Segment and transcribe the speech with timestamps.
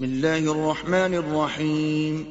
[0.00, 2.22] بسم اللہ الرحمن الرحیم۔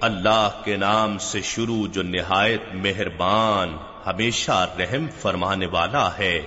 [0.00, 3.76] اللہ کے نام سے شروع جو نہایت مہربان
[4.06, 6.46] ہمیشہ رحم فرمانے والا ہے۔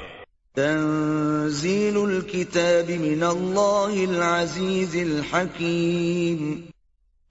[0.56, 6.62] تنزیل الكتاب من اللہ العزیز الحکیم۔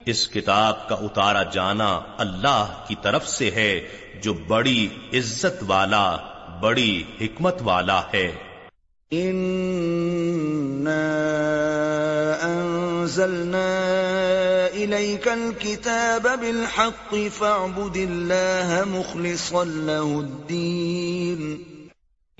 [0.05, 3.87] اس کتاب کا اتارا جانا اللہ کی طرف سے ہے
[4.23, 6.17] جو بڑی عزت والا
[6.61, 8.52] بڑی حکمت والا ہے۔
[12.41, 13.67] انزلنا
[14.73, 21.63] الیک الكتاب بالحق فاعبد اللہ مخلصا له الدین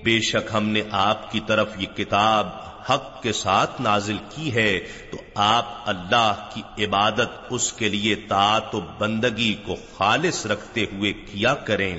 [0.04, 2.46] بے شک ہم نے آپ کی طرف یہ کتاب
[2.90, 8.74] حق کے ساتھ نازل کی ہے تو آپ اللہ کی عبادت اس کے لیے طاعت
[8.74, 11.98] و بندگی کو خالص رکھتے ہوئے کیا کریں۔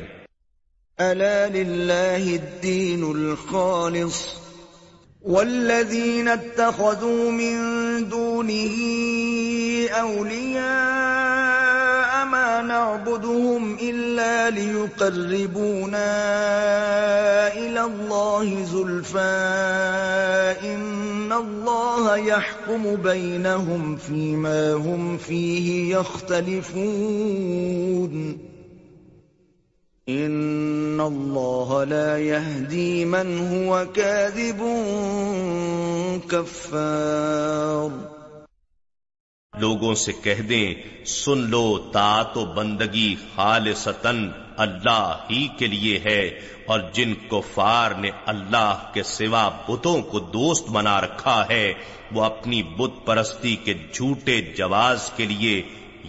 [0.97, 4.44] الا للہ الدین الخالص۔
[5.25, 7.55] والذین اتخذوا من
[8.09, 8.75] دونه
[9.89, 10.65] اولیاء
[12.25, 16.13] ما نعبدهم الا ليقربونا
[17.53, 19.31] الى الله زلفا
[20.61, 26.95] ان الله يحكم بينهم فيما هم فيه يختلفون
[30.07, 34.59] ان اللہ لا يهدي من هو كاذب
[36.29, 37.89] کفار
[39.53, 40.67] لوگوں سے کہہ دیں،
[41.13, 44.21] سن لو تات و بندگی خالصتاً
[44.65, 46.21] اللہ ہی کے لیے ہے،
[46.65, 51.67] اور جن کفار نے اللہ کے سوا بتوں کو دوست بنا رکھا ہے،
[52.11, 55.61] وہ اپنی بت پرستی کے جھوٹے جواز کے لیے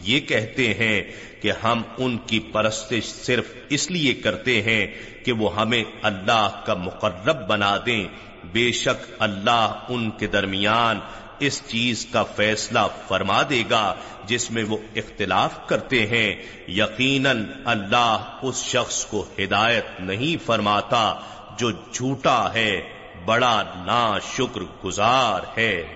[0.02, 1.02] یہ کہتے ہیں
[1.42, 4.86] کہ ہم ان کی پرستش صرف اس لیے کرتے ہیں
[5.24, 8.08] کہ وہ ہمیں اللہ کا مقرب بنا دیں۔
[8.52, 11.00] بے شک اللہ ان کے درمیان
[11.38, 13.94] اس چیز کا فیصلہ فرما دے گا
[14.26, 16.34] جس میں وہ اختلاف کرتے ہیں۔
[16.68, 21.14] یقیناً اللہ اس شخص کو ہدایت نہیں فرماتا
[21.58, 22.80] جو جھوٹا ہے،
[23.24, 25.95] بڑا نا شکر گزار ہے۔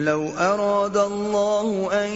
[0.00, 2.08] لو أراد الله أن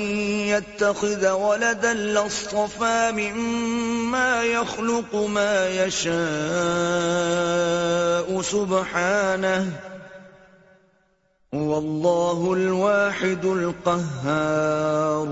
[0.48, 6.12] يتخذ ولدا لاصطفى مما يخلق ما يشاء
[8.42, 9.72] سبحانه
[11.52, 15.26] والله الواحد القهار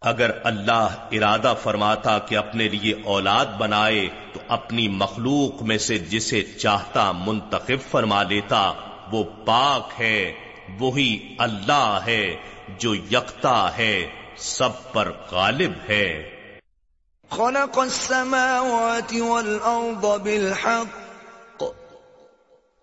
[0.00, 6.42] اگر اللہ ارادہ فرماتا کہ اپنے لیے اولاد بنائے تو اپنی مخلوق میں سے جسے
[6.42, 8.72] چاہتا منتخب فرما لیتا
[9.12, 10.43] وہ پاک ہے۔
[10.80, 12.36] وہی اللہ ہے
[12.78, 16.30] جو یکتا ہے، سب پر غالب ہے۔
[17.30, 21.64] خلق السماوات والأرض بالحق،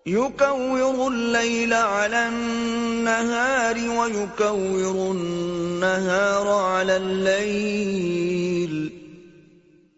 [0.06, 8.88] يكور الليل على النهار ويكور النهار على الليل،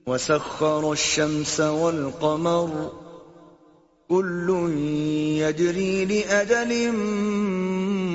[0.06, 3.03] وسخر الشمس والقمر.
[4.08, 4.74] كل
[5.38, 6.92] يجري لأجل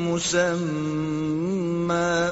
[0.10, 2.32] مسمى.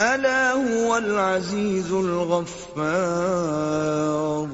[0.00, 4.46] ألا هو العزيز الغفار.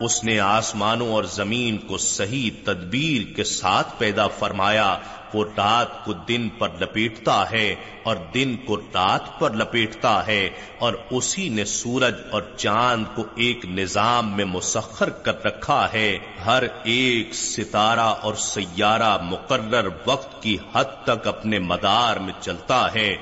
[0.00, 4.98] اس نے آسمانوں اور زمین کو صحیح تدبیر کے ساتھ پیدا فرمایا
[5.34, 10.94] وہ رات کو دن پر لپیٹتا ہے اور دن کو رات پر لپیٹتا ہے اور
[11.10, 17.34] اسی نے سورج اور چاند کو ایک نظام میں مسخر کر رکھا ہے۔ ہر ایک
[17.34, 23.16] ستارہ اور سیارہ مقرر وقت کی حد تک اپنے مدار میں چلتا ہے۔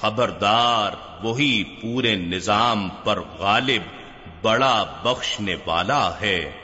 [0.00, 0.92] خبردار،
[1.24, 3.82] وہی پورے نظام پر غالب،
[4.42, 6.63] بڑا بخشنے والا ہے۔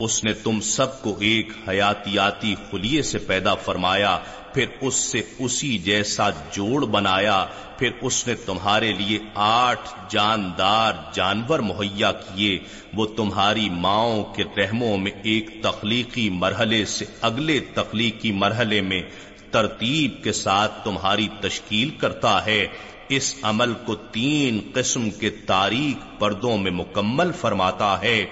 [0.00, 4.18] اس نے تم سب کو ایک حیاتیاتی خلیے سے پیدا فرمایا،
[4.54, 7.46] پھر اس سے اسی جیسا جوڑ بنایا،
[7.78, 12.58] پھر اس نے تمہارے لیے آٹھ جاندار جانور مہیا کیے،
[12.94, 19.02] وہ تمہاری ماؤں کے رحموں میں ایک تخلیقی مرحلے سے اگلے تخلیقی مرحلے میں
[19.50, 22.66] ترتیب کے ساتھ تمہاری تشکیل کرتا ہے۔
[23.08, 28.26] اس عمل کو تین قسم کے تاریخ پردوں میں مکمل فرماتا ہے۔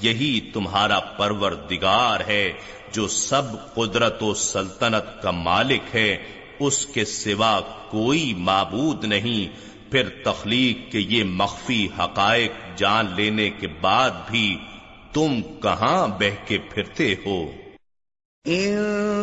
[0.00, 2.52] یہی تمہارا پرور دگار ہے
[2.92, 3.42] جو سب
[3.74, 6.16] قدرت و سلطنت کا مالک ہے،
[6.60, 13.66] اس کے سوا کوئی معبود نہیں۔ پھر تخلیق کے یہ مخفی حقائق جان لینے کے
[13.80, 14.58] بعد بھی
[15.12, 17.50] تم کہاں بہ کے پھرتے ہو؟
[18.44, 18.76] ان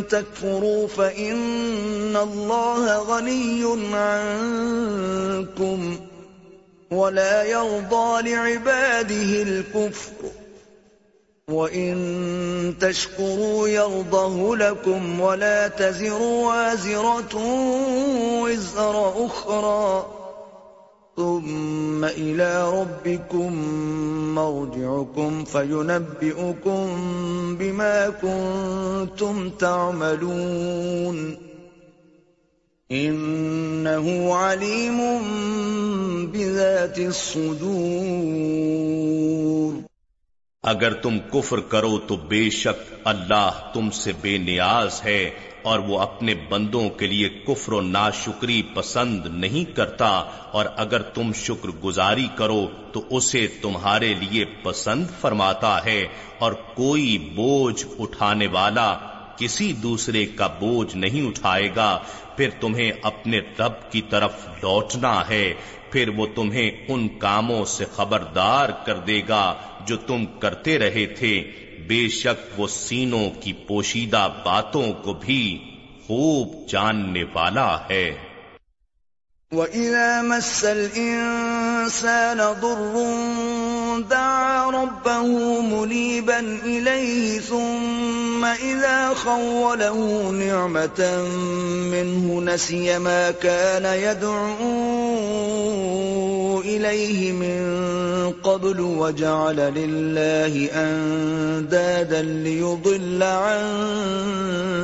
[0.10, 3.64] تكفروا فإن الله غني
[3.94, 5.96] عنكم
[6.92, 10.45] ولا يرضى لعباده الكفر
[11.50, 17.36] وإن تشكروا يرضه لكم ولا تزر وازرة
[18.42, 20.06] وزر أخرى
[21.16, 23.54] ثم إلى ربكم
[24.36, 26.88] مرجعكم فينبئكم
[27.56, 31.38] بما كنتم تعملون
[32.92, 34.98] إنه عليم
[36.32, 38.66] بذات الصدور
[40.66, 45.30] اگر تم کفر کرو تو بے شک اللہ تم سے بے نیاز ہے
[45.62, 50.10] اور وہ اپنے بندوں کے لیے کفر و ناشکری پسند نہیں کرتا
[50.52, 56.08] اور اگر تم شکر گزاری کرو تو اسے تمہارے لیے پسند فرماتا ہے
[56.40, 58.98] اور کوئی بوجھ اٹھانے والا
[59.38, 62.00] کسی دوسرے کا بوجھ نہیں اٹھائے گا،
[62.38, 65.54] پھر تمہیں اپنے رب کی طرف لوٹنا ہے۔
[65.96, 69.54] پھر وہ تمہیں ان کاموں سے خبردار کر دے گا
[69.88, 71.52] جو تم کرتے رہے تھے۔
[71.88, 75.76] بے شک وہ سینوں کی پوشیدہ باتوں کو بھی
[76.08, 78.16] خوب جاننے والا ہے۔
[79.52, 91.24] وَإِذَا مَسَّ الْإِنسَانَ ضُرٌّ دَعَا رَبَّهُ مُنِيبًا إِلَيْهِ، ثُمَّ إِذَا خَوَّلَهُ نِعْمَةً
[91.92, 94.56] مِّنْهُ نَسِيَ مَا كَانَ يَدْعُو
[96.62, 97.64] إِلَيْهِ مِن
[98.44, 103.64] قَبْلُ وَجَعَلَ لِلَّهِ أَندَادًا لِّيُضِلَّ عَن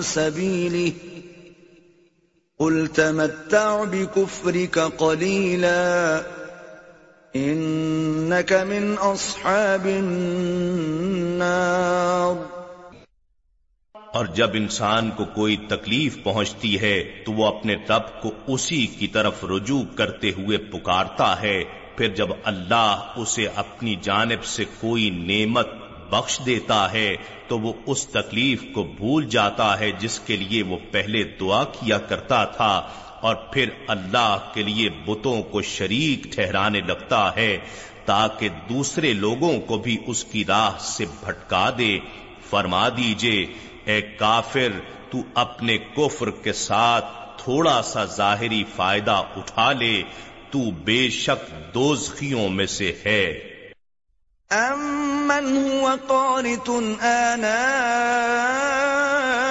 [0.03, 0.91] سَبِيلِهِ.
[2.59, 6.40] قل تمتع بكفرك قليلا.
[7.33, 12.33] انك من اصحاب النار.
[14.13, 19.07] اور جب انسان کو کوئی تکلیف پہنچتی ہے، تو وہ اپنے رب کو اسی کی
[19.07, 21.63] طرف رجوع کرتے ہوئے پکارتا ہے۔
[21.97, 25.67] پھر جب اللہ اسے اپنی جانب سے کوئی نعمت
[26.09, 27.15] بخش دیتا ہے،
[27.47, 31.97] تو وہ اس تکلیف کو بھول جاتا ہے جس کے لیے وہ پہلے دعا کیا
[31.97, 32.89] کرتا تھا۔
[33.21, 37.57] اور پھر اللہ کے لیے بتوں کو شریک ٹھہرانے لگتا ہے
[38.06, 42.00] تاکہ دوسرے لوگوں کو بھی اس کی راہ سے بھٹکا دے۔
[42.50, 43.45] فرما دیجیے،
[43.83, 44.79] اے کافر،
[45.09, 47.06] تو اپنے کفر کے ساتھ
[47.44, 50.03] تھوڑا سا ظاہری فائدہ اٹھا لے۔
[50.51, 53.39] تو بے شک دوزخیوں میں سے ہے۔
[54.51, 59.50] أَمَّنْ هُوَ قَانِتٌ آنَاءَ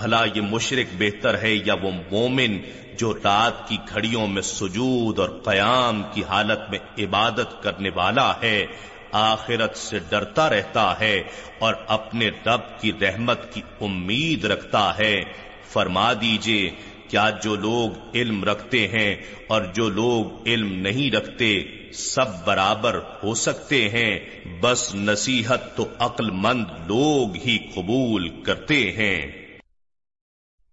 [0.00, 2.58] بھلا یہ مشرق بہتر ہے یا وہ مومن
[2.98, 8.66] جو رات کی گھڑیوں میں سجود اور قیام کی حالت میں عبادت کرنے والا ہے،
[9.12, 11.22] آخرت سے ڈرتا رہتا ہے
[11.58, 15.22] اور اپنے رب کی رحمت کی امید رکھتا ہے۔
[15.68, 16.70] فرما دیجیے،
[17.08, 19.14] کیا جو لوگ علم رکھتے ہیں
[19.48, 24.18] اور جو لوگ علم نہیں رکھتے سب برابر ہو سکتے ہیں،
[24.60, 29.41] بس نصیحت تو عقل مند لوگ ہی قبول کرتے ہیں۔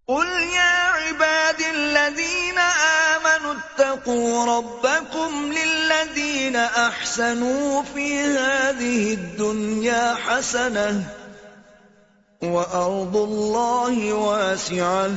[0.09, 2.59] قل يا عباد الذين
[3.13, 11.03] آمنوا اتقوا ربكم للذين أحسنوا في هذه الدنيا حسنة
[12.43, 15.11] وأرض الله واسعة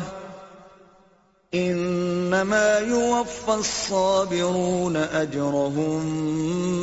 [1.55, 6.03] انما يوفى الصابرون اجرهم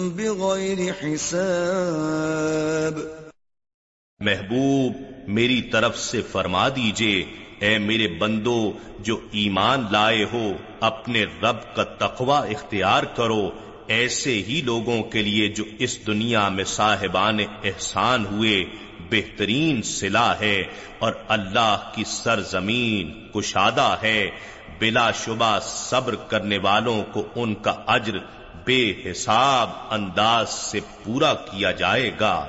[0.10, 1.36] بغير حساب
[4.20, 4.94] محبوب،
[5.28, 11.84] میری طرف سے فرما دیجیے اے میرے بندو، جو ایمان لائے ہو، اپنے رب کا
[11.84, 13.52] تقوی اختیار کرو۔
[13.88, 18.66] ایسے ہی لوگوں کے لیے جو اس دنیا میں صاحبان احسان ہوئے،
[19.12, 20.64] بہترین سلا ہے۔
[21.00, 24.30] اور اللہ کی سرزمین کشادہ ہے۔
[24.80, 28.18] بلا شبہ صبر کرنے والوں کو ان کا اجر
[28.66, 32.48] بے حساب انداز سے پورا کیا جائے گا۔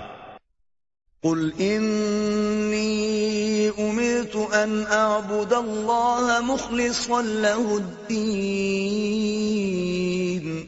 [1.22, 10.62] قل انی امرت ان اعبد اللہ مخلصا له الدین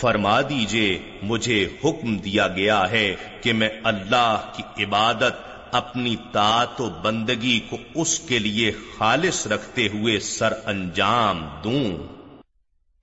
[0.00, 5.32] فرما دیجیے مجھے حکم دیا گیا ہے کہ میں اللہ کی عبادت
[5.72, 12.06] اپنی طاعت و بندگی کو اس کے لیے خالص رکھتے ہوئے سر انجام دوں۔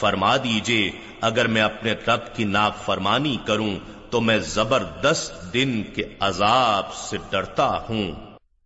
[0.00, 3.76] فرما دیجیے اگر میں اپنے رب کی ناک فرمانی کروں
[4.10, 8.23] تو میں زبردست دن کے عذاب سے ڈرتا ہوں۔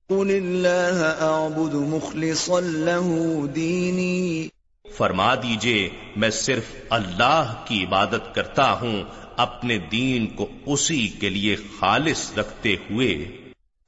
[0.09, 3.07] قل اللہ اعبد مخلصا له
[3.55, 4.49] دینی
[4.97, 9.03] فرما دیجیے میں صرف اللہ کی عبادت کرتا ہوں
[9.37, 13.25] اپنے دین کو اسی کے لیے خالص رکھتے ہوئے۔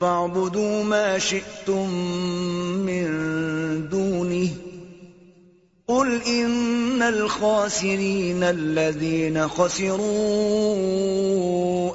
[0.00, 1.92] فاعبدوا ما شئتم
[2.84, 3.06] من
[3.90, 4.69] دونه.
[5.90, 10.02] قل ان الخاسرين الذين خسروا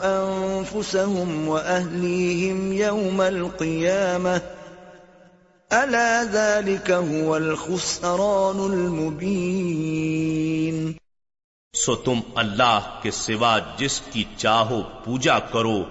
[0.03, 4.41] انفسهم واهليهم يوم القيامه
[5.71, 9.35] الا ذلك هو الخسران المبين
[11.73, 15.83] سو تم اللہ کے سوا جس کی چاہو پوجا کرو،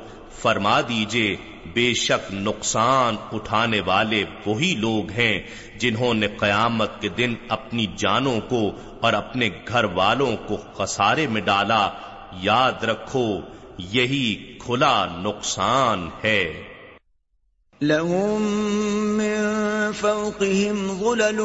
[0.42, 1.36] فرما دیجیے،
[1.74, 5.38] بے شک نقصان اٹھانے والے وہی لوگ ہیں
[5.84, 11.40] جنہوں نے قیامت کے دن اپنی جانوں کو اور اپنے گھر والوں کو خسارے میں
[11.40, 11.90] ڈالا،
[12.40, 13.26] یاد رکھو،
[13.78, 16.44] یہی کھلا نقصان ہے۔
[17.80, 18.42] لهم
[19.16, 19.42] من
[19.92, 21.40] فوقهم ظلل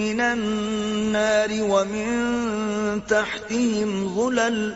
[0.00, 2.08] من النار ومن
[3.08, 4.72] تحتهم ظلل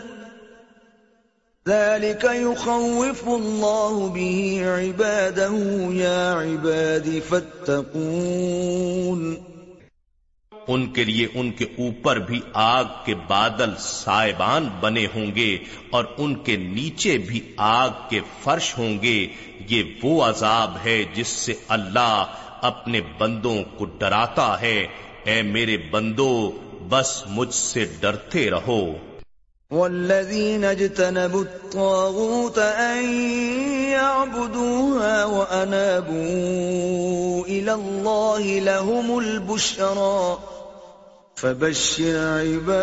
[1.69, 9.37] ذلك يخوف الله به عباده، يا عباد فاتقون.
[10.69, 15.59] ان کے لیے ان کے اوپر بھی آگ کے بادل سائبان بنے ہوں گے
[15.91, 19.27] اور ان کے نیچے بھی آگ کے فرش ہوں گے،
[19.69, 22.25] یہ وہ عذاب ہے جس سے اللہ
[22.61, 24.87] اپنے بندوں کو ڈراتا ہے۔
[25.25, 26.53] اے میرے بندو،
[26.89, 29.08] بس مجھ سے ڈرتے رہو۔
[29.71, 33.13] والذين اجتنبوا الطاغوت أن
[33.91, 36.19] يعبدوها وأنابوا
[37.49, 40.35] إلى الله لهم البشرى.
[41.37, 42.79] فبشر عباد.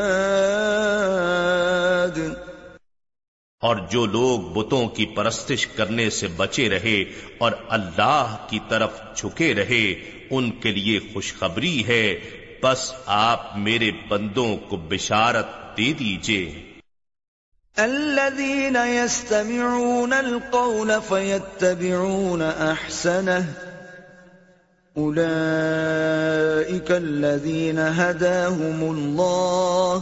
[3.62, 7.04] اور جو لوگ بتوں کی پرستش کرنے سے بچے رہے
[7.38, 9.92] اور اللہ کی طرف جھکے رہے،
[10.30, 12.20] ان کے لیے خوشخبری ہے،
[12.64, 16.75] بس آپ میرے بندوں کو بشارت دے دیجیے۔
[17.78, 23.46] الذين يستمعون القول فيتبعون احسنه
[24.98, 30.02] اولئك الذين هداهم الله.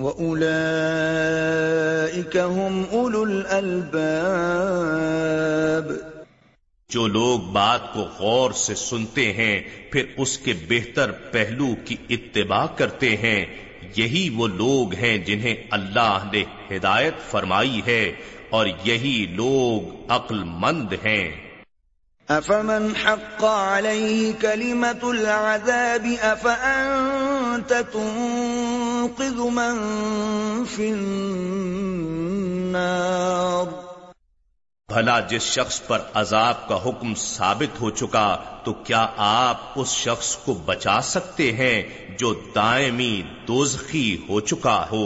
[0.00, 5.92] واولئك هم اولو الالباب
[6.88, 9.62] جو لوگ بات کو غور سے سنتے ہیں،
[9.92, 13.46] پھر اس کے بہتر پہلو کی اتباع کرتے ہیں۔
[13.96, 16.44] یہی وہ لوگ ہیں جنہیں اللہ نے
[16.76, 18.12] ہدایت فرمائی ہے
[18.50, 21.44] اور یہی لوگ عقل مند ہیں۔
[22.28, 29.78] افمن حق عليه كلمة العذاب افانت تنقذ من
[30.64, 33.83] في النار
[34.88, 38.26] بھلا جس شخص پر عذاب کا حکم ثابت ہو چکا،
[38.64, 41.78] تو کیا آپ اس شخص کو بچا سکتے ہیں
[42.18, 43.14] جو دائمی
[43.48, 45.04] دوزخی ہو چکا ہو؟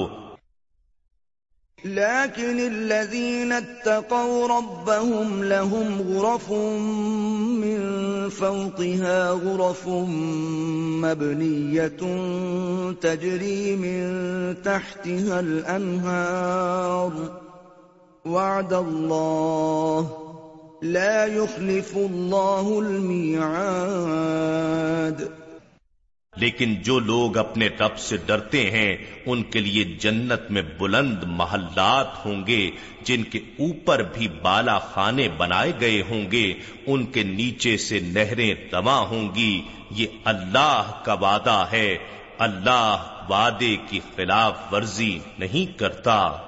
[1.84, 6.50] لكن الذين اتقوا ربهم لهم غرف
[7.62, 7.80] من
[8.30, 9.88] فوقها غرف
[11.02, 12.00] مبنية
[13.00, 17.12] تجري من تحتها الأنهار
[18.28, 20.02] وعد الله
[20.82, 25.22] لا يخلف الله الميعاد.
[26.36, 32.26] لیکن جو لوگ اپنے رب سے ڈرتے ہیں، ان کے لیے جنت میں بلند محلات
[32.26, 32.70] ہوں گے،
[33.02, 36.54] جن کے اوپر بھی بالا خانے بنائے گئے ہوں گے،
[36.86, 41.98] ان کے نیچے سے نہریں رواں ہوں گی۔ یہ اللہ کا وعدہ ہے۔
[42.38, 46.47] اللہ وعدے کی خلاف ورزی نہیں کرتا۔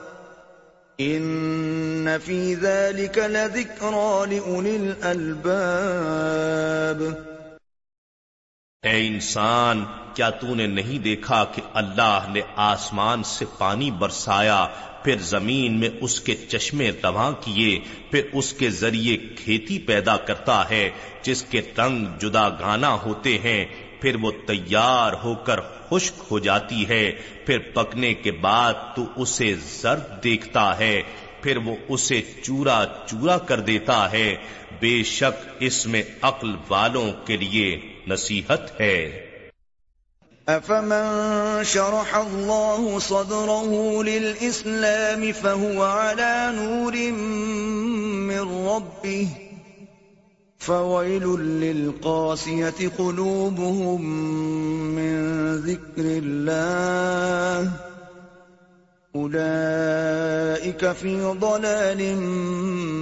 [1.01, 6.19] ان فی ذلك لذکرى لأولی الالباب
[8.83, 14.61] اے انسان، کیا تو نے نہیں دیکھا کہ اللہ نے آسمان سے پانی برسایا،
[15.03, 17.71] پھر زمین میں اس کے چشمے رواں کیے،
[18.11, 20.89] پھر اس کے ذریعے کھیتی پیدا کرتا ہے،
[21.21, 23.65] جس کے رنگ جدا گانا ہوتے ہیں،
[24.01, 25.59] پھر وہ تیار ہو کر
[25.91, 27.11] خشک ہو جاتی ہے،
[27.45, 31.01] پھر پکنے کے بعد تو اسے زرد دیکھتا ہے،
[31.41, 34.35] پھر وہ اسے چورا چورا کر دیتا ہے۔
[34.79, 39.25] بے شک اس میں عقل والوں کے لیے نصیحت ہے۔
[40.45, 47.11] افمن شرح الله صدره للاسلام فهو على نور
[48.27, 49.50] من ربه۔
[50.65, 54.05] فويل للقاسية قلوبهم
[54.95, 57.65] من ذكر الله.
[59.15, 62.15] أولئك في ضلال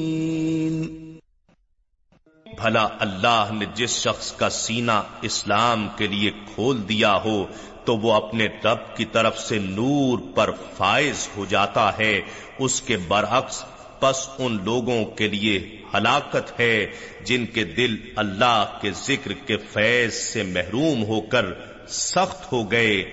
[2.61, 7.45] بھلا اللہ نے جس شخص کا سینہ اسلام کے لیے کھول دیا ہو،
[7.85, 12.21] تو وہ اپنے رب کی طرف سے نور پر فائز ہو جاتا ہے۔
[12.59, 13.63] اس کے برعکس
[13.99, 16.85] پس ان لوگوں کے لیے ہلاکت ہے
[17.23, 21.45] جن کے دل اللہ کے ذکر کے فیض سے محروم ہو کر
[21.87, 23.03] سخت ہو گئے،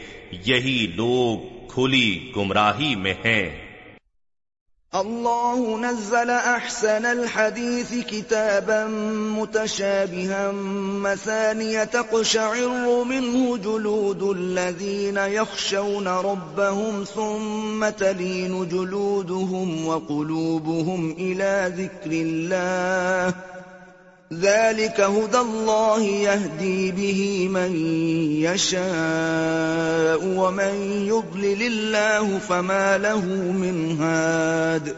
[0.46, 3.65] یہی لوگ کھلی گمراہی میں ہیں۔
[5.00, 8.84] الله نزل أحسن الحديث كتابا
[9.38, 10.52] متشابها
[11.02, 23.55] مثانية تقشعر منه جلود الذين يخشون ربهم ثم تلين جلودهم وقلوبهم إلى ذكر الله
[24.32, 27.76] ذلك هدى الله يهدي به من
[28.42, 30.74] يشاء ومن
[31.06, 34.96] يضلل الله فما له من هاد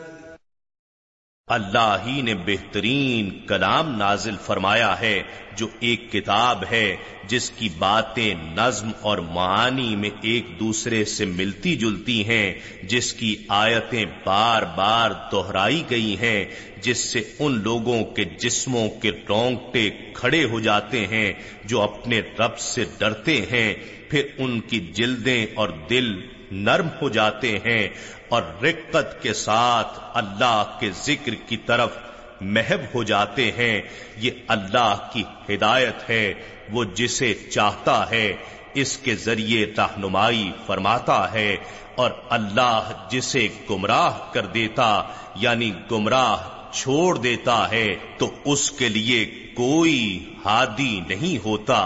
[1.48, 5.22] اللہ ہی نے بہترین کلام نازل فرمایا ہے،
[5.56, 11.76] جو ایک کتاب ہے، جس کی باتیں نظم اور معانی میں ایک دوسرے سے ملتی
[11.76, 16.44] جلتی ہیں، جس کی آیتیں بار بار دہرائی گئی ہیں،
[16.82, 21.32] جس سے ان لوگوں کے جسموں کے رونگٹے کھڑے ہو جاتے ہیں،
[21.64, 23.74] جو اپنے رب سے ڈرتے ہیں،
[24.08, 26.20] پھر ان کی جلدیں اور دل
[26.52, 27.88] نرم ہو جاتے ہیں۔
[28.28, 31.96] اور رقت کے ساتھ اللہ کے ذکر کی طرف
[32.40, 33.80] محب ہو جاتے ہیں،
[34.16, 36.34] یہ اللہ کی ہدایت ہے،
[36.70, 38.26] وہ جسے چاہتا ہے،
[38.74, 41.56] اس کے ذریعے رہنمائی فرماتا ہے،
[41.94, 45.02] اور اللہ جسے گمراہ کر دیتا
[45.36, 46.36] یعنی گمراہ
[46.72, 47.86] چھوڑ دیتا ہے،
[48.18, 49.24] تو اس کے لیے
[49.56, 49.98] کوئی
[50.44, 51.80] ہادی نہیں ہوتا۔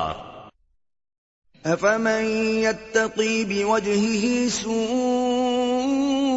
[1.64, 2.24] افمن
[2.62, 6.31] يتقي بوجهه سوء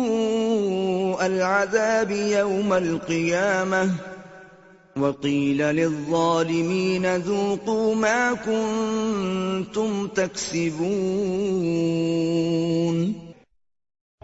[1.21, 3.89] العذاب يوم القيامة.
[4.99, 13.13] وقيل للظالمين ذوقوا ما كنتم تكسبون.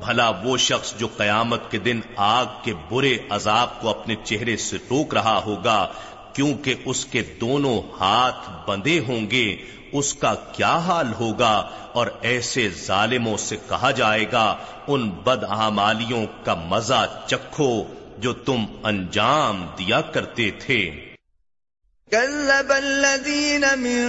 [0.05, 4.77] بھلا وہ شخص جو قیامت کے دن آگ کے برے عذاب کو اپنے چہرے سے
[4.89, 5.87] روک رہا ہوگا
[6.33, 9.57] کیونکہ اس کے دونوں ہاتھ بندے ہوں گے،
[9.91, 14.55] اس کا کیا حال ہوگا؟ اور ایسے ظالموں سے کہا جائے گا،
[14.87, 17.83] ان بد آمالیوں کا مزہ چکھو
[18.17, 20.91] جو تم انجام دیا کرتے تھے۔
[22.11, 24.07] كذب الذين من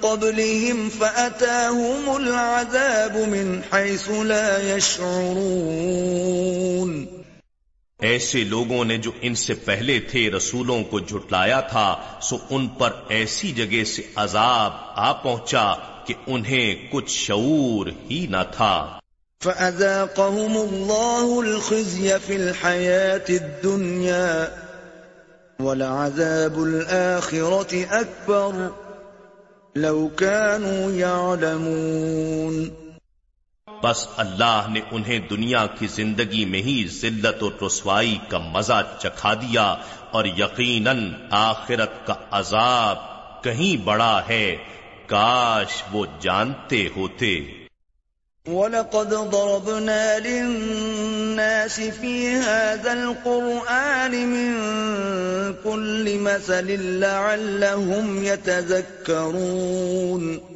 [0.00, 7.13] قبلهم فأتاهم العذاب من حيث لا يشعرون۔
[8.00, 12.90] ایسے لوگوں نے جو ان سے پہلے تھے رسولوں کو جھٹلایا تھا، سو ان پر
[13.08, 18.98] ایسی جگہ سے عذاب آ پہنچا کہ انہیں کچھ شعور ہی نہ تھا۔
[19.44, 24.48] فَأَذَاقَهُمُ اللَّهُ الْخِزْيَ فِي الْحَيَاةِ الدُّنْيَا
[25.58, 28.68] وَلَعَذَابُ الْآخِرَةِ أَكْبَرُ
[29.76, 32.83] لو كانوا يعلمون
[33.84, 39.34] بس اللہ نے انہیں دنیا کی زندگی میں ہی ذلت و رسوائی کا مزہ چکھا
[39.34, 39.76] دیا
[40.10, 42.96] اور یقیناً آخرت کا عذاب
[43.44, 44.56] کہیں بڑا ہے۔
[45.06, 47.40] کاش وہ جانتے ہوتے۔
[48.46, 54.54] وَلَقَدْ ضَرَبْنَا لِلنَّاسِ فِي هَذَا الْقُرْآنِ مِنْ
[55.62, 60.53] كُلِّ مَثَلٍ لَعَلَّهُمْ يَتَذَكَّرُونَ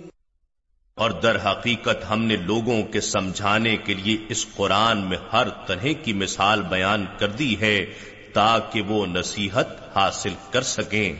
[0.98, 5.86] اور در حقیقت ہم نے لوگوں کے سمجھانے کے لیے اس قرآن میں ہر طرح
[6.04, 7.86] کی مثال بیان کر دی ہے
[8.32, 11.12] تاکہ وہ نصیحت حاصل کر سکیں۔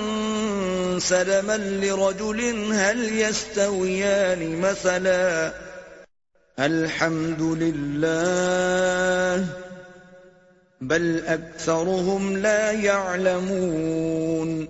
[0.98, 5.52] سلما لرجل هل يستويان مثلا
[6.58, 9.63] الحمد لله
[10.88, 14.66] بل أكثرهم لا يعلمون۔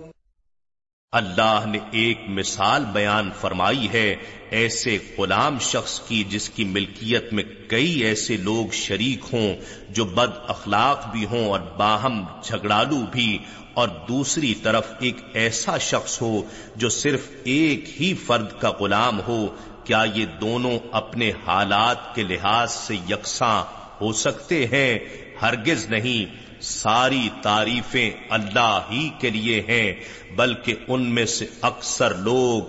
[1.11, 4.15] اللہ نے ایک مثال بیان فرمائی ہے،
[4.49, 9.55] ایسے غلام شخص کی جس کی ملکیت میں کئی ایسے لوگ شریک ہوں،
[9.89, 13.37] جو بد اخلاق بھی ہوں اور باہم جھگڑالو بھی۔
[13.73, 16.41] اور دوسری طرف ایک ایسا شخص ہو
[16.75, 22.71] جو صرف ایک ہی فرد کا غلام ہو، کیا یہ دونوں اپنے حالات کے لحاظ
[22.71, 23.63] سے یکساں
[24.01, 24.99] ہو سکتے ہیں؟
[25.41, 29.93] ہرگز نہیں ساری تعریفیں اللہ ہی کے لیے ہیں
[30.35, 32.61] بلکہ ان میں سے اکثر لوگ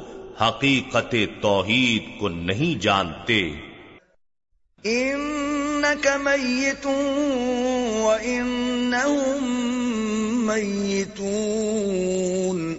[0.43, 3.51] حقیقت توحید کو نہیں جانتے۔
[4.85, 6.87] انك ميت
[8.05, 12.75] وانهم ميتون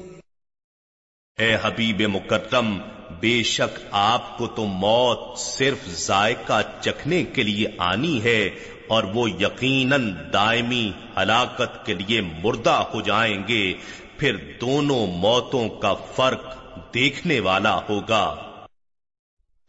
[1.37, 2.77] اے حبیب مکرم
[3.19, 8.49] بے شک آپ کو تو موت صرف ذائقہ چکھنے کے لیے آنی ہے
[8.87, 13.73] اور وہ یقیناً دائمی ہلاکت کے لیے مردہ ہو جائیں گے،
[14.17, 16.57] پھر دونوں موتوں کا فرق
[16.93, 18.35] دیکھنے والا ہوگا۔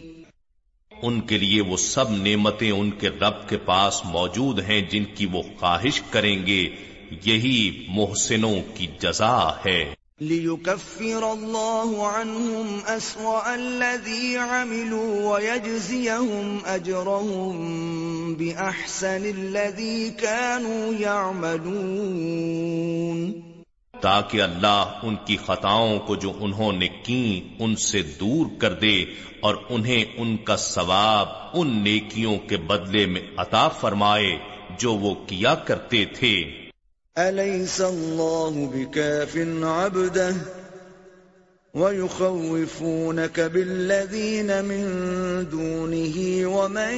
[1.01, 5.25] ان کے لیے وہ سب نعمتیں ان کے رب کے پاس موجود ہیں جن کی
[5.25, 6.75] وہ خواہش کریں گے،
[7.25, 20.09] یہی محسنوں کی جزا ہے۔ ليكفر الله عنهم أسوأ الذي عملوا ويجزيهم أجرهم بأحسن الذي
[20.09, 23.41] كانوا يعملون۔
[24.01, 29.05] تاکہ اللہ ان کی خطاؤں کو جو انہوں نے کی ان سے دور کر دے
[29.39, 34.37] اور انہیں ان کا ثواب ان نیکیوں کے بدلے میں عطا فرمائے
[34.79, 36.66] جو وہ کیا کرتے تھے۔
[37.17, 40.35] أليس الله بكاف عبده
[41.73, 44.85] ويخوفونك بالذين من
[45.49, 46.93] دونه ومن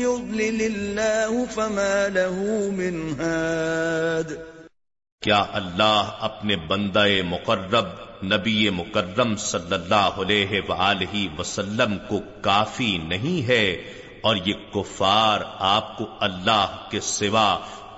[0.00, 4.32] يضلل الله فما له من هاد
[5.22, 7.86] کیا اللہ اپنے بندہ مقرب
[8.24, 13.64] نبی مکرم صلی اللہ علیہ وآلہ وسلم کو کافی نہیں ہے
[14.20, 17.48] اور یہ کفار آپ کو اللہ کے سوا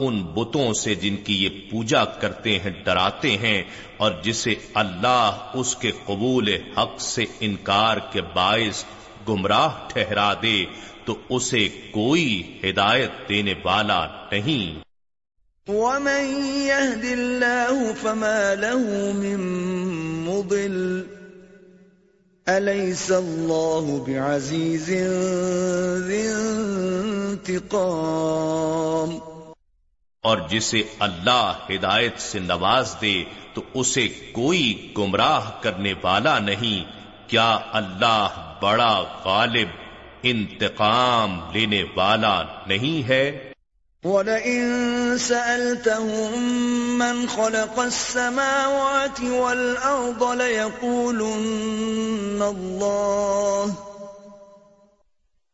[0.01, 3.63] ان بتوں سے جن کی یہ پوجا کرتے ہیں، ڈراتے ہیں
[3.97, 8.85] اور جسے اللہ اس کے قبول حق سے انکار کے باعث
[9.29, 10.65] گمراہ ٹھہرا دے،
[11.05, 14.91] تو اسے کوئی ہدایت دینے والا نہیں۔
[15.69, 19.37] ومن يهد الله فما له من
[20.27, 21.07] مضل
[22.47, 24.91] أليس الله بعزيز
[26.09, 26.27] ذي
[27.41, 29.30] انتقام
[30.23, 36.91] اور جسے اللہ ہدایت سے نواز دے تو اسے کوئی گمراہ کرنے والا نہیں۔
[37.31, 39.69] کیا اللہ بڑا غالب،
[40.23, 43.53] انتقام لینے والا نہیں ہے؟
[44.05, 46.39] وَلَئِن سَأَلْتَهُم
[46.99, 51.25] مَّنْ خَلَقَ السَّمَاوَاتِ وَالْأَرْضَ لَيَقُولُنَّ
[52.43, 53.89] اللَّهُ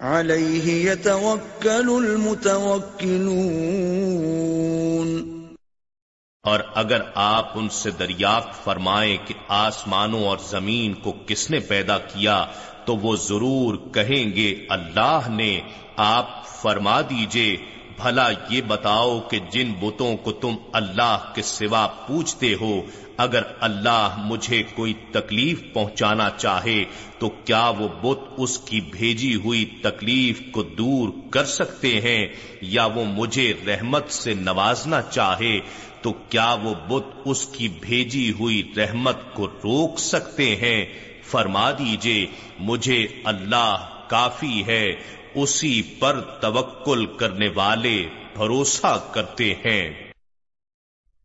[0.00, 0.90] علیہ
[6.42, 11.98] اور اگر آپ ان سے دریافت فرمائیں کہ آسمانوں اور زمین کو کس نے پیدا
[11.98, 12.46] کیا،
[12.84, 15.60] تو وہ ضرور کہیں گے اللہ نے
[15.96, 17.56] آپ فرما دیجیے
[17.98, 22.80] بھلا یہ بتاؤ کہ جن بتوں کو تم اللہ کے سوا پوچھتے ہو،
[23.16, 26.84] اگر اللہ مجھے کوئی تکلیف پہنچانا چاہے،
[27.18, 32.26] تو کیا وہ بت اس کی بھیجی ہوئی تکلیف کو دور کر سکتے ہیں
[32.60, 35.58] یا وہ مجھے رحمت سے نوازنا چاہے؟
[36.02, 40.84] تو کیا وہ بت اس کی بھیجی ہوئی رحمت کو روک سکتے ہیں؟
[41.24, 42.26] فرما دیجیے،
[42.60, 44.84] مجھے اللہ کافی ہے
[45.42, 50.12] اسی پر توکل کرنے والے بھروسہ کرتے ہیں۔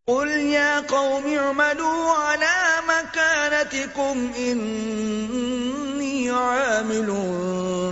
[0.08, 7.10] قل يا قوم اعملوا على مكانتكم إني عامل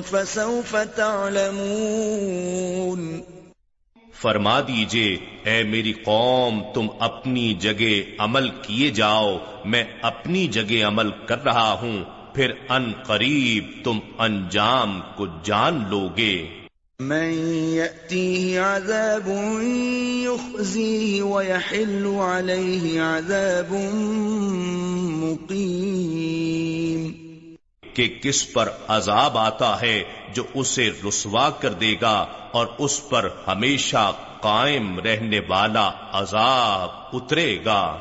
[0.05, 3.21] فسوف تعلمون۔
[4.13, 11.09] فرما دیجیے اے میری قوم تم اپنی جگہ عمل کیے جاؤ میں اپنی جگہ عمل
[11.25, 16.47] کر رہا ہوں۔ پھر ان قریب تم انجام کو جان لوگے۔
[16.99, 17.33] من
[17.73, 19.29] يأتيه عذاب
[20.25, 23.73] يخزيه ويحل عليه عذاب
[25.23, 27.11] مقيم
[27.93, 33.29] کہ کس پر عذاب آتا ہے جو اسے رسوا کر دے گا اور اس پر
[33.47, 37.97] ہمیشہ قائم رہنے والا عذاب اترے گا۔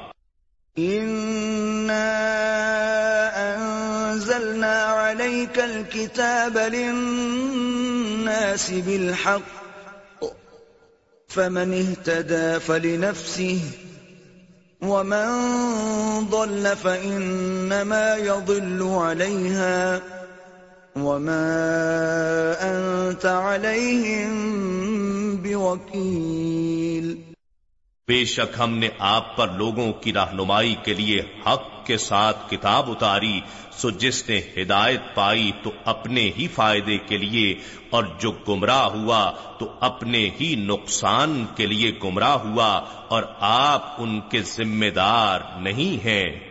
[4.11, 7.91] انزلنا عليك الكتاب للناس
[8.71, 9.41] بالحق
[11.31, 13.61] فمن اهتدى فلنفسه
[14.83, 15.29] ومن
[16.31, 20.03] ضل فإنما يضل عليها
[20.97, 21.57] وما
[22.63, 24.33] أنت عليهم
[25.37, 27.31] بوكيل
[28.09, 32.91] بے شک ہم نے آپ پر لوگوں کی رہنمائی کے لیے حق کے ساتھ کتاب
[32.91, 33.41] اتاری
[33.81, 37.55] سو جس نے ہدایت پائی تو اپنے ہی فائدے کے لیے،
[37.91, 42.73] اور جو گمراہ ہوا تو اپنے ہی نقصان کے لیے گمراہ ہوا،
[43.09, 46.51] اور آپ ان کے ذمہ دار نہیں ہیں۔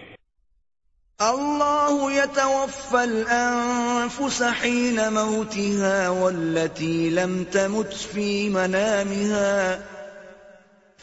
[1.20, 9.99] اللہ يتوفى الانفس حين موتها والتي لم تمت في منامها۔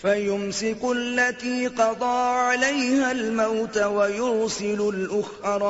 [0.02, 5.66] فيمسك التي قضى عليها الموت ويرسل الأخرى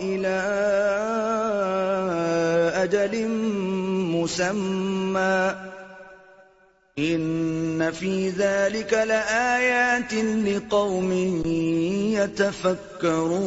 [0.00, 0.38] إلى
[2.74, 3.28] أجل
[4.14, 5.54] مسمى.
[6.98, 11.12] إن في ذلك لآيات لقوم
[12.18, 13.38] يتفكرون.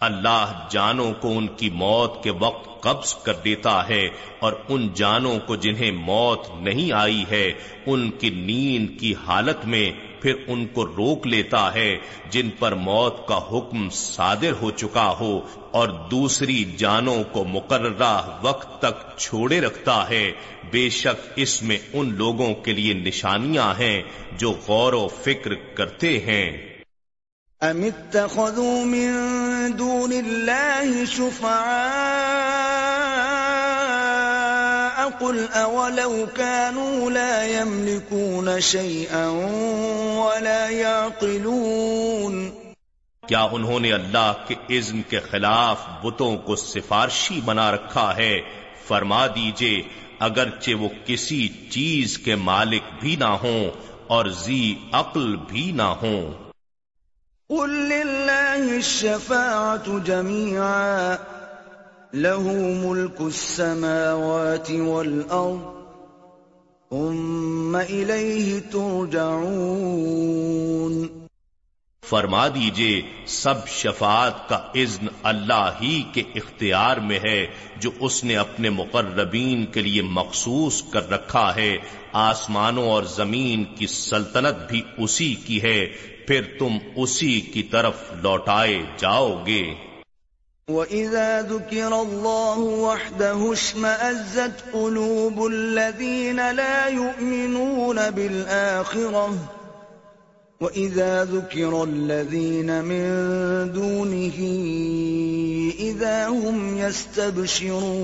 [0.00, 4.08] اللہ جانوں کو ان کی موت کے وقت قبض کر دیتا ہے
[4.38, 7.52] اور ان جانوں کو جنہیں موت نہیں آئی ہے،
[7.86, 11.96] ان کی نیند کی حالت میں پھر ان کو روک لیتا ہے
[12.30, 18.80] جن پر موت کا حکم صادر ہو چکا ہو اور دوسری جانوں کو مقررہ وقت
[18.80, 20.32] تک چھوڑے رکھتا ہے۔
[20.70, 24.02] بے شک اس میں ان لوگوں کے لیے نشانیاں ہیں
[24.38, 26.69] جو غور و فکر کرتے ہیں۔
[27.62, 29.10] ام اتخذوا من
[29.76, 31.50] دون الله شفعاء
[35.10, 39.28] قل اولو كانوا لا يملكون شيئا
[40.16, 42.50] ولا يعقلون
[43.28, 48.40] کیا انہوں نے اللہ کے اذن کے خلاف بتوں کو سفارشی بنا رکھا ہے؟
[48.88, 49.82] فرما دیجیے،
[50.18, 53.70] اگرچہ وہ کسی چیز کے مالک بھی نہ ہوں
[54.06, 56.49] اور زی عقل بھی نہ ہوں۔
[57.50, 61.16] قل لله الشفاعة جميعا،
[62.14, 65.84] له ملك السماوات والأرض،
[66.90, 71.06] ثم إليه ترجعون۔
[72.08, 78.36] فرما دیجیے، سب شفاعت کا اذن اللہ ہی کے اختیار میں ہے، جو اس نے
[78.36, 81.76] اپنے مقربین کے لیے مخصوص کر رکھا ہے۔
[82.12, 85.86] آسمانوں اور زمین کی سلطنت بھی اسی کی ہے۔
[86.30, 89.62] پھر تم اسی کی طرف لوٹائے جاؤ گے
[90.68, 99.34] وَإِذَا ذُكِرَ اللَّهُ وَحْدَهُ اشْمَأَزَّتْ قُلُوبُ الَّذِينَ لَا يُؤْمِنُونَ بِالْآخِرَةِ
[100.60, 103.04] وَإِذَا ذُكِرَ الَّذِينَ مِن
[103.72, 104.38] دُونِهِ
[105.80, 108.00] إِذَا هُمْ يَسْتَبْشِرُونَ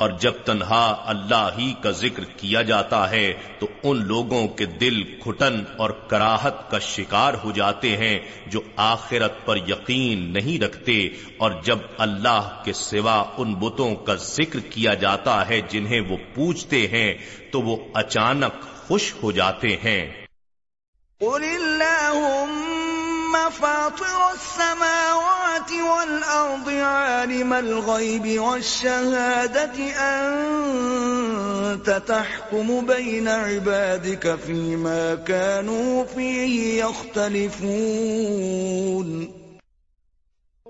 [0.00, 5.02] اور جب تنہا اللہ ہی کا ذکر کیا جاتا ہے تو ان لوگوں کے دل
[5.18, 11.50] کھٹن اور کراہت کا شکار ہو جاتے ہیں جو آخرت پر یقین نہیں رکھتے اور
[11.62, 17.12] جب اللہ کے سوا ان بتوں کا ذکر کیا جاتا ہے جنہیں وہ پوچھتے ہیں
[17.52, 20.26] تو وہ اچانک خوش ہو جاتے ہیں۔
[21.20, 21.82] قل
[23.30, 39.26] ثم فاطر السماوات والأرض عالم الغيب والشهادة، أنت تحكم بين عبادك فيما كانوا فيه يختلفون.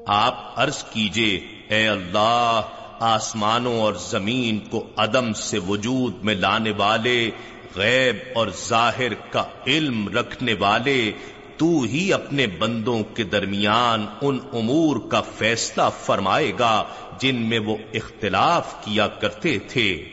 [0.07, 2.61] آپ عرض کیجیے، اے اللہ،
[3.01, 7.31] آسمانوں اور زمین کو عدم سے وجود میں لانے والے،
[7.77, 11.12] غیب اور ظاہر کا علم رکھنے والے
[11.61, 16.85] تو ہی اپنے بندوں کے درمیان ان امور کا فیصلہ فرمائے گا
[17.18, 20.05] جن میں وہ اختلاف کیا کرتے تھے۔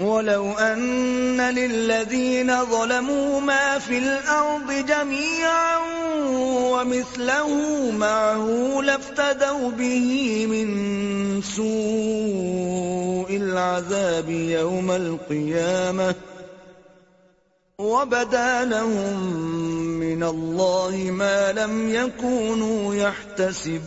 [0.00, 5.76] وَلَوْ أَنَّ لِلَّذِينَ ظَلَمُوا مَا فِي الْأَرْضِ جَمِيعًا
[6.70, 7.50] وَمِثْلَهُ
[7.92, 10.06] مَعَهُ لَافْتَدَوْا بِهِ
[10.46, 10.68] مِن
[11.42, 16.35] سُوءِ الْعَذَابِ يَوْمَ الْقِيَامَةِ
[17.80, 19.20] وَبَدَا لَهُم
[20.00, 23.86] من الله ما لم يكونوا يحتسبون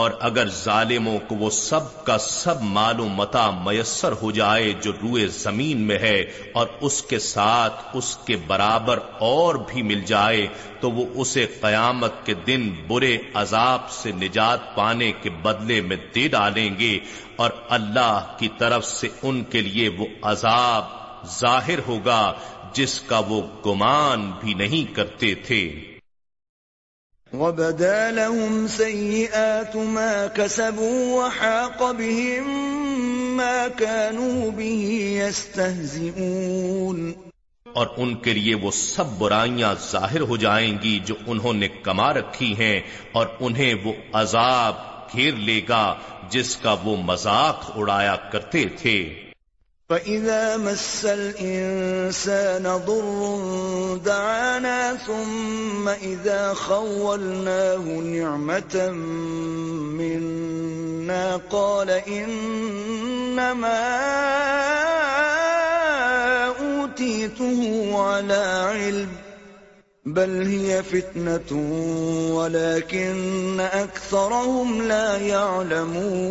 [0.00, 4.92] اور اگر ظالموں کو وہ سب کا سب مال و متا میسر ہو جائے جو
[4.92, 6.18] روئے زمین میں ہے
[6.52, 10.46] اور اس کے ساتھ اس کے برابر اور بھی مل جائے،
[10.80, 16.28] تو وہ اسے قیامت کے دن برے عذاب سے نجات پانے کے بدلے میں دے
[16.28, 16.98] ڈالیں گے
[17.36, 20.84] اور اللہ کی طرف سے ان کے لیے وہ عذاب
[21.38, 22.32] ظاہر ہوگا
[22.72, 25.89] جس کا وہ گمان بھی نہیں کرتے تھے۔
[27.34, 32.48] وَبَدَا لَهُمْ سَيِّئَاتُ مَا كَسَبُوا وَحَاقَ بِهِمْ
[33.36, 37.12] مَا كَانُوا بِهِ يَسْتَهْزِئُونَ
[37.72, 42.12] اور ان کے لیے وہ سب برائیاں ظاہر ہو جائیں گی جو انہوں نے کما
[42.12, 42.80] رکھی ہیں
[43.12, 44.74] اور انہیں وہ عذاب
[45.12, 45.94] گھیر لے گا
[46.30, 49.29] جس کا وہ مذاق اڑایا کرتے تھے۔
[49.90, 53.20] فَإِذَا مَسَّ الْإِنسَانَ ضُرٌّ
[54.06, 58.90] دَعَانَا ثُمَّ إِذَا خَوَّلْنَاهُ نِعْمَةً
[59.98, 63.82] مِنَّا قَالَ إِنَّمَا
[66.46, 67.60] أُوتِيتُهُ
[67.98, 69.08] عَلَى عِلْمٍ
[70.06, 71.50] بَلْ هِيَ فِتْنَةٌ
[72.38, 76.30] وَلَكِنَّ أَكْثَرَهُمْ لَا يَعْلَمُونَ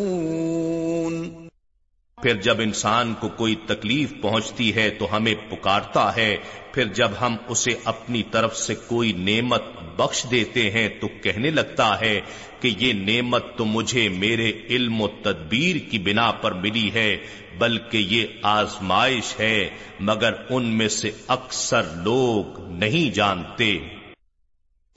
[2.22, 6.38] پھر جب انسان کو کوئی تکلیف پہنچتی ہے تو ہمیں پکارتا ہے۔
[6.72, 9.64] پھر جب ہم اسے اپنی طرف سے کوئی نعمت
[9.98, 12.22] بخش دیتے ہیں تو کہنے لگتا ہے
[12.60, 17.18] کہ یہ نعمت تو مجھے میرے علم و تدبیر کی بنا پر ملی ہے،
[17.58, 23.80] بلکہ یہ آزمائش ہے، مگر ان میں سے اکثر لوگ نہیں جانتے۔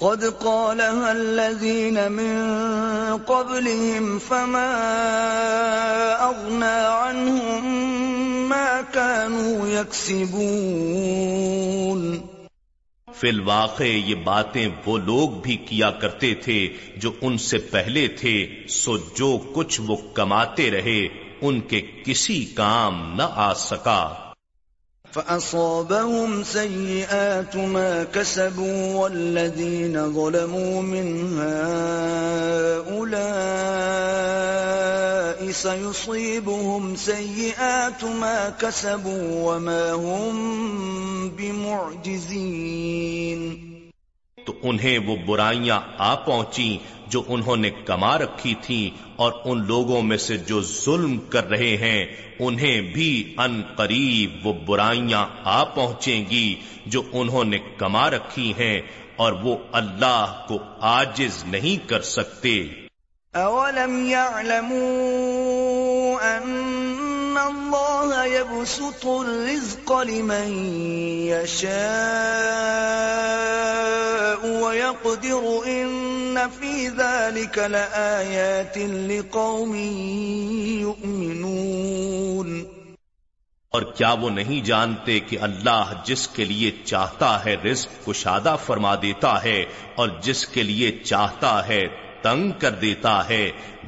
[0.02, 2.36] قد قالها الذين من
[3.26, 4.72] قبلهم فما
[6.20, 7.68] أغنى عنهم
[8.48, 12.18] ما كانوا يكسبون.
[13.14, 18.48] فی الواقع یہ باتیں وہ لوگ بھی کیا کرتے تھے جو ان سے پہلے تھے،
[18.68, 21.08] سو جو کچھ وہ کماتے رہے،
[21.40, 24.31] ان کے کسی کام نہ آ سکا۔
[25.12, 33.12] فأصابهم سيئات ما كسبوا والذين ظلموا من هؤلاء
[35.50, 42.82] سيصيبهم سيئات ما كسبوا وما هم بمعجزين
[44.46, 46.78] تو انہیں وہ برائیاں آ پہنچی
[47.12, 51.76] جو انہوں نے کما رکھی تھی اور ان لوگوں میں سے جو ظلم کر رہے
[51.76, 52.06] ہیں،
[52.38, 56.54] انہیں بھی ان قریب وہ برائیاں آ پہنچیں گی
[56.86, 58.80] جو انہوں نے کما رکھی ہیں
[59.16, 62.54] اور وہ اللہ کو آجز نہیں کر سکتے۔
[63.34, 63.94] اولم
[66.22, 67.01] ان
[67.44, 70.52] اللہ يبسط الرزق لمن
[71.24, 71.72] يشاء
[74.62, 79.74] ويقدر ان في ذلك لآيات لقوم
[80.80, 81.62] يؤمنون
[83.72, 88.94] اور کیا وہ نہیں جانتے کہ اللہ جس کے لیے چاہتا ہے رزق کشادہ فرما
[89.02, 89.60] دیتا ہے
[89.96, 91.82] اور جس کے لیے چاہتا ہے
[92.22, 93.44] تنگ کر دیتا ہے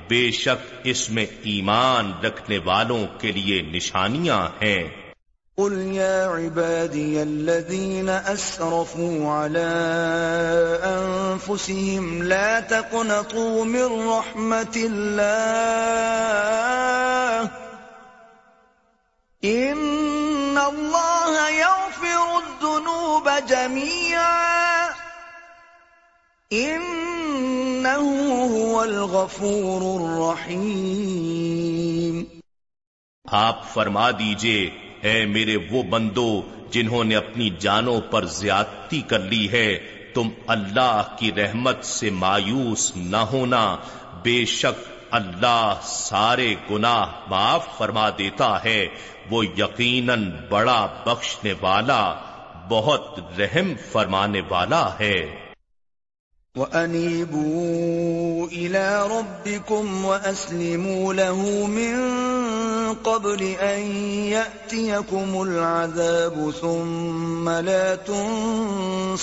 [0.09, 4.89] بے شک اس میں ایمان رکھنے والوں کے لیے نشانیاں ہیں۔
[5.59, 9.75] قل يا عبادي الذين أسرفوا على
[10.85, 15.41] أنفسهم لا تقنطوا من رحمة الله
[19.45, 24.89] إن الله يغفر الذنوب جميعا
[26.53, 27.87] إن
[28.85, 32.25] الغفور الرحیم۔
[33.25, 34.71] آپ فرما دیجیے،
[35.01, 39.79] اے میرے وہ بندو جنہوں نے اپنی جانوں پر زیادتی کر لی ہے،
[40.15, 43.77] تم اللہ کی رحمت سے مایوس نہ ہونا،
[44.23, 48.87] بے شک اللہ سارے گناہ معاف فرما دیتا ہے،
[49.31, 52.15] وہ یقیناً بڑا بخشنے والا،
[52.69, 55.44] بہت رحم فرمانے والا ہے۔
[56.57, 61.95] وَأَنِيبُوا إِلَىٰ رَبِّكُمْ وَأَسْلِمُوا لَهُ مِن
[62.95, 63.81] قَبْلِ أَن
[64.27, 69.15] يَأْتِيَكُمُ الْعَذَابُ ثُمَّ لَا تُنصَرُونَ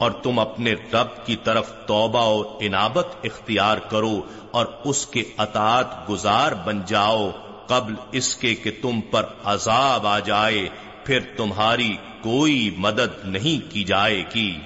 [0.00, 4.20] اور تم اپنے رب کی طرف توبہ اور انابت اختیار کرو
[4.50, 7.30] اور اس کے اطاعت گزار بن جاؤ
[7.66, 10.68] قبل اس کے کہ تم پر عذاب آ جائے
[11.06, 14.58] پھر تمہاری کوئی مدد نہیں کی جائے گی۔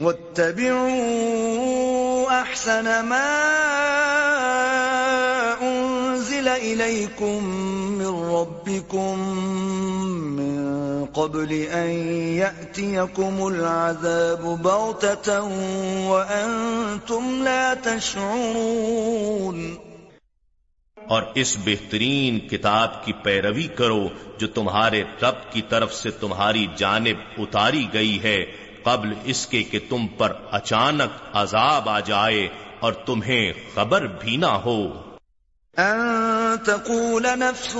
[0.00, 3.24] واتبعوا احسن ما
[5.60, 7.50] انزل الیکم
[7.98, 9.20] من ربکم
[10.36, 11.90] من قبل ان
[12.34, 15.38] یأتیکم العذاب بغتتا
[16.08, 19.83] وانتم لا تشعرون
[21.08, 27.16] اور اس بہترین کتاب کی پیروی کرو جو تمہارے رب کی طرف سے تمہاری جانب
[27.38, 28.44] اتاری گئی ہے،
[28.82, 32.48] قبل اس کے کہ تم پر اچانک عذاب آ جائے
[32.80, 34.88] اور تمہیں خبر بھی نہ ہو۔
[35.76, 37.76] ان تقول نفس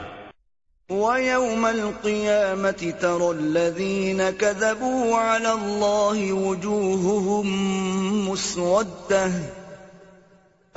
[0.89, 7.47] وَيَوْمَ الْقِيَامَةِ تَرَى الَّذِينَ كَذَبُوا عَلَى اللَّهِ وُجُوهُهُمْ
[8.29, 9.31] مُسْوَدَّةٌ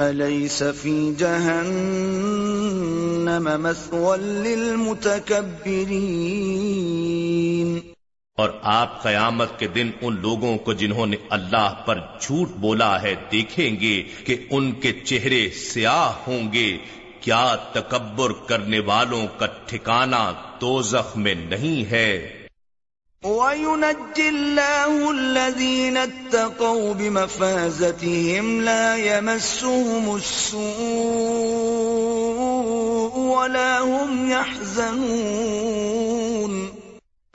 [0.01, 1.63] أَلَيْسَ فِي جَهَنَّمَ
[3.63, 5.33] مَثْوًى لِلْمُتَكَبِّرِينَ
[8.39, 13.15] اور آپ قیامت کے دن ان لوگوں کو جنہوں نے اللہ پر جھوٹ بولا ہے
[13.33, 16.69] دیکھیں گے کہ ان کے چہرے سیاہ ہوں گے
[17.23, 20.23] کیا تکبر کرنے والوں کا ٹھکانہ
[20.61, 22.09] دوزخ میں نہیں ہے؟
[23.25, 30.73] وَيُنَجِّ اللَّهُ الَّذِينَ اتَّقَوْا بِمَفَازَتِهِمْ لَا يَمَسُّهُمُ السُّوءُ
[33.31, 35.63] وَلَا هُمْ يَحْزَنُونَ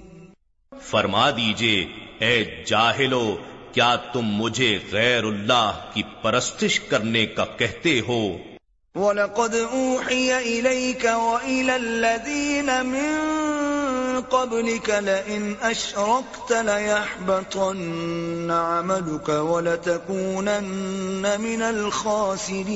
[0.82, 1.86] فرما دیجیے
[2.18, 3.36] اے جاہلو
[3.76, 8.36] کیا تم مجھے غیر اللہ کی پرستش کرنے کا کہتے ہو؟
[8.94, 13.16] وَلَقَدْ أُوحِيَ إِلَيْكَ وَإِلَى الَّذِينَ مِن
[14.30, 22.66] قَبْلِكَ لَئِنْ أَشْرَكْتَ لَيَحْبَطَنَّ عَمَلُكَ وَلَتَكُونَنَّ مِنَ الْخَاسِرِينَ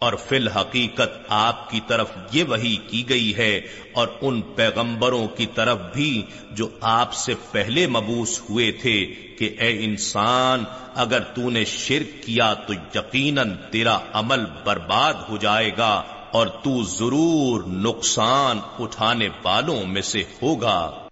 [0.00, 3.60] اور فی الحقیقت آپ کی طرف یہ وہی کی گئی ہے
[3.92, 9.84] اور ان پیغمبروں کی طرف بھی جو آپ سے پہلے مبوس ہوئے تھے کہ اے
[9.84, 10.64] انسان،
[10.94, 16.82] اگر تو نے شرک کیا تو یقیناً تیرا عمل برباد ہو جائے گا اور تو
[16.82, 21.08] ضرور نقصان اٹھانے والوں میں سے ہوگا۔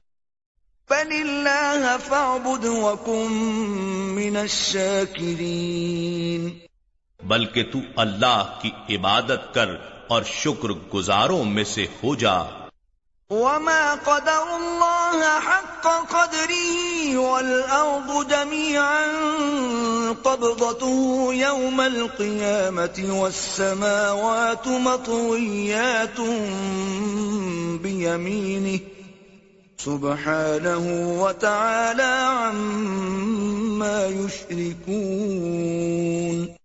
[0.89, 2.67] فَلِلَّهَ فَاعْبُدْ
[4.11, 6.62] مِّنَ الشَّاكِرِينَ۔
[7.33, 9.69] بلکہ تو اللہ کی عبادت کر
[10.09, 12.39] اور شکر گزاروں میں سے ہو جا۔
[13.31, 19.05] وما قدر الله حق قدره والأرض جميعا
[20.23, 26.21] قبضته يوم القيامة والسماوات مطويات
[27.83, 28.79] بيمينه
[29.85, 30.85] سبحانه
[31.23, 36.62] وتعالى عما يشركون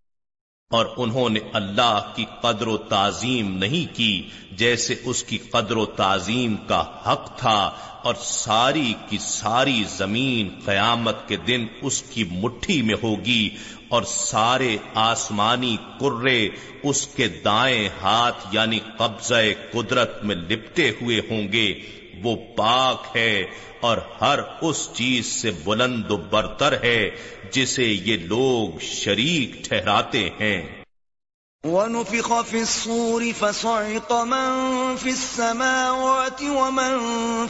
[0.71, 5.85] اور انہوں نے اللہ کی قدر و تعظیم نہیں کی جیسے اس کی قدر و
[5.95, 7.59] تعظیم کا حق تھا
[8.03, 13.49] اور ساری کی ساری زمین قیامت کے دن اس کی مٹھی میں ہوگی
[13.89, 16.37] اور سارے آسمانی کرے
[16.83, 19.41] اس کے دائیں ہاتھ یعنی قبضہ
[19.71, 21.67] قدرت میں لپٹے ہوئے ہوں گے
[22.23, 23.43] وہ پاک ہے
[23.79, 27.09] اور ہر اس چیز سے بلند و برتر ہے
[27.51, 30.83] جسے یہ لوگ شریک ٹھہراتے ہیں۔
[31.63, 36.97] وَنُفِخَ فِي الصُّورِ فَصَعِقَ مَن فِي السَّمَاوَاتِ وَمَن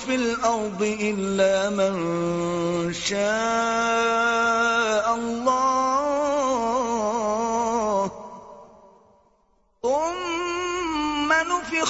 [0.06, 6.27] فِي الْأَرْضِ إِلَّا مَن شَاءَ اللَّهُ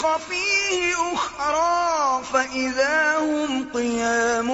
[0.02, 4.52] فِيهِ أُخْرَى فَإِذَا هُمْ قِيَامٌ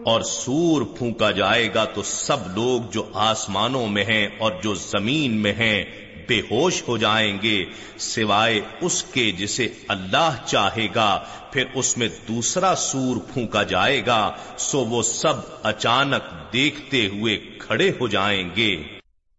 [0.00, 5.32] اور سور پھونکا جائے گا تو سب لوگ جو آسمانوں میں ہیں اور جو زمین
[5.32, 5.84] میں ہیں
[6.28, 7.64] بے ہوش ہو جائیں گے،
[7.98, 14.32] سوائے اس کے جسے اللہ چاہے گا، پھر اس میں دوسرا سور پھونکا جائے گا،
[14.58, 18.97] سو وہ سب اچانک دیکھتے ہوئے کھڑے ہو جائیں گے۔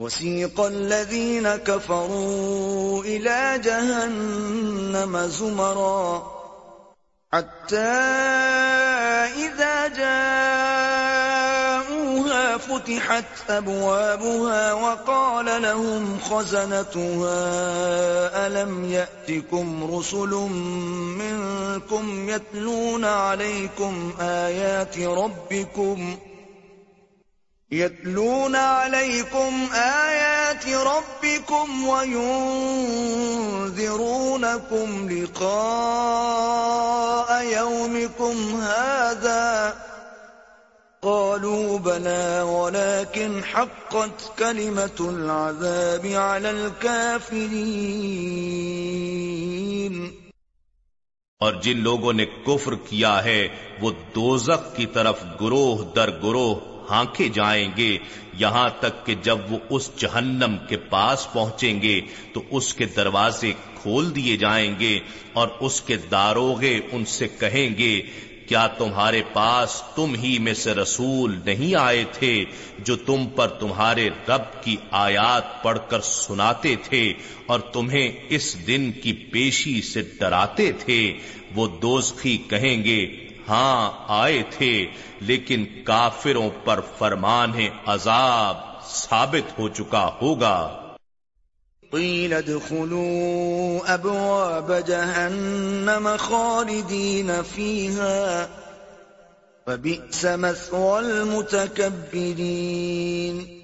[0.00, 6.20] وسيق الذين كفروا إلى جهنم زمرا.
[7.32, 7.76] حتى
[9.36, 10.56] إذا جاءوها
[12.56, 17.36] فتحت أبوابها وقال لهم خزنتها،
[18.46, 20.30] ألم يأتكم رسل
[21.18, 26.31] منكم يتلون عليكم آيات ربكم ۖ؟
[27.72, 32.28] يتلون عليكم آيات ربكم وينذرونكم
[35.10, 35.42] لقاء
[37.44, 39.74] يومكم هذا
[41.02, 47.62] قالوا بلى ولكن حقت كلمة العذاب على الكافرين
[51.38, 53.48] اور جن لوگوں نے کفر کیا ہے،
[53.80, 57.98] وہ دوزخ کی طرف گروہ در گروہ ہانکے جائیں گے۔
[58.34, 62.00] یہاں تک کہ جب وہ اس جہنم کے پاس پہنچیں گے،
[62.32, 65.00] تو اس کے دروازے کھول دیے جائیں گے
[65.32, 68.02] اور اس کے داروغے ان سے کہیں گے،
[68.46, 72.44] کیا تمہارے پاس تم ہی میں سے رسول نہیں آئے تھے
[72.78, 77.12] جو تم پر تمہارے رب کی آیات پڑھ کر سناتے تھے
[77.46, 81.18] اور تمہیں اس دن کی پیشی سے ڈراتے تھے؟
[81.54, 83.06] وہ دوزخی کہیں گے
[83.48, 84.86] ہاں آئے تھے،
[85.20, 87.52] لیکن کافروں پر فرمان
[87.86, 90.78] عذاب ثابت ہو چکا ہوگا۔
[91.90, 98.46] قیل ادخلوا ابواب جہنم خالدین فیہا۔
[99.66, 103.61] فبئس مثوى المتکبرین۔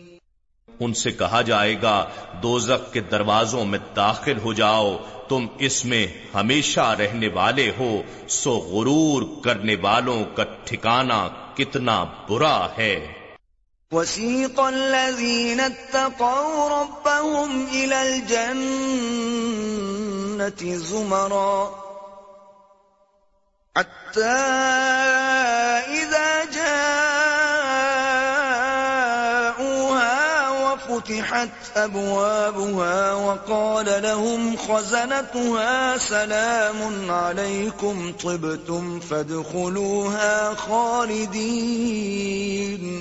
[0.81, 2.05] ان سے کہا جائے گا
[2.43, 4.97] دوزق کے دروازوں میں داخل ہو جاؤ،
[5.29, 12.69] تم اس میں ہمیشہ رہنے والے ہو، سو غرور کرنے والوں کا ٹھکانہ کتنا برا
[12.79, 13.13] ہے۔
[13.93, 21.71] وسيق الذين اتقوا ربهم إلى الجنة زمرا۔
[23.79, 24.59] حتى
[31.39, 43.01] فتحت أبوابها وقال لهم خزنتها سلام عليكم طبتم فادخلوها خالدين.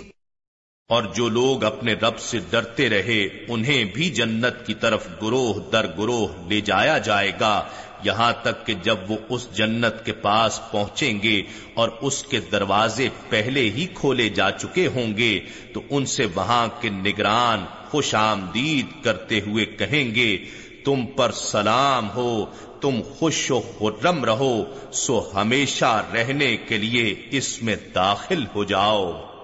[0.89, 5.85] اور جو لوگ اپنے رب سے ڈرتے رہے انہیں بھی جنت کی طرف گروہ در
[5.97, 7.63] گروہ لے جایا جائے گا۔
[8.03, 11.41] یہاں تک کہ جب وہ اس جنت کے پاس پہنچیں گے
[11.73, 15.39] اور اس کے دروازے پہلے ہی کھولے جا چکے ہوں گے،
[15.73, 20.37] تو ان سے وہاں کے نگران خوش آمدید کرتے ہوئے کہیں گے،
[20.85, 22.45] تم پر سلام ہو،
[22.81, 29.36] تم خوش و خرم رہو، سو ہمیشہ رہنے کے لیے اس میں داخل ہو جاؤ۔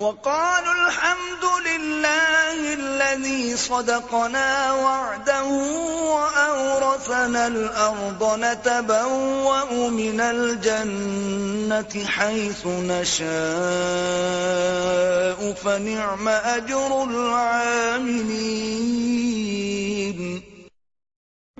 [0.00, 5.44] وقالوا الحمد لله الذي صدقنا وعده
[6.12, 13.32] وأورثنا الأرض نتبوأ من الجنة حيث نشاء،
[15.52, 18.22] فنعم أجر العاملين.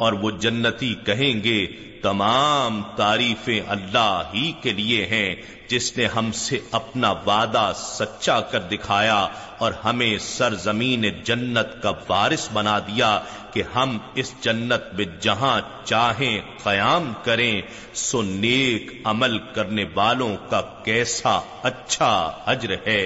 [0.02, 1.60] اور وہ جنتی کہیں گے،
[2.02, 5.34] تمام تعریفیں اللہ ہی کے لیے ہیں،
[5.68, 9.20] جس نے ہم سے اپنا وعدہ سچا کر دکھایا
[9.58, 13.10] اور ہمیں سرزمین جنت کا وارث بنا دیا
[13.52, 17.54] کہ ہم اس جنت میں جہاں چاہیں قیام کریں،
[17.94, 22.12] سو نیک عمل کرنے والوں کا کیسا اچھا
[22.46, 23.04] اجر ہے۔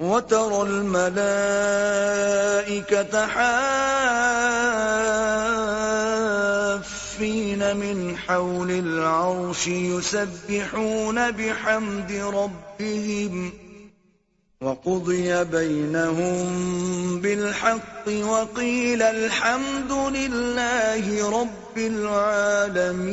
[0.00, 1.40] وَتَرَى الْمَلَائِكَةَ
[7.22, 13.52] المسوفين من حول العرش يسبحون بحمد ربهم
[14.60, 23.10] وقضي بينهم بالحق وقيل الحمد لله رب العالمين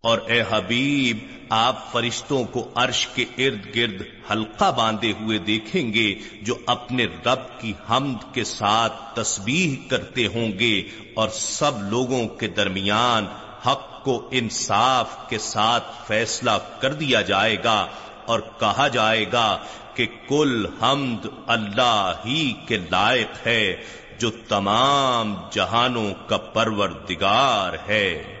[0.00, 6.14] اور اے حبیب آپ فرشتوں کو عرش کے ارد گرد حلقہ باندھے ہوئے دیکھیں گے
[6.42, 10.82] جو اپنے رب کی حمد کے ساتھ تسبیح کرتے ہوں گے
[11.14, 13.26] اور سب لوگوں کے درمیان
[13.66, 17.86] حق کو انصاف کے ساتھ فیصلہ کر دیا جائے گا
[18.26, 19.58] اور کہا جائے گا
[19.94, 23.76] کہ کل حمد اللہ ہی کے لائق ہے
[24.18, 28.40] جو تمام جہانوں کا پروردگار ہے۔